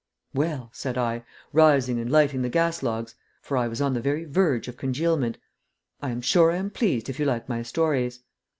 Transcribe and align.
"Well," 0.33 0.71
said 0.73 0.97
I, 0.97 1.23
rising 1.53 1.99
and 1.99 2.11
lighting 2.11 2.41
the 2.41 2.49
gas 2.49 2.81
logs 2.81 3.13
for 3.39 3.55
I 3.55 3.67
was 3.67 3.81
on 3.81 3.93
the 3.93 4.01
very 4.01 4.25
verge 4.25 4.67
of 4.67 4.75
congealment 4.75 5.37
"I 6.01 6.09
am 6.09 6.21
sure 6.21 6.49
I 6.49 6.55
am 6.55 6.71
pleased 6.71 7.07
if 7.07 7.19
you 7.19 7.25
like 7.27 7.47
my 7.47 7.61
stories." 7.61 8.19